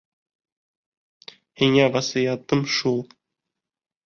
[1.63, 2.99] Һиңә васыятым шул.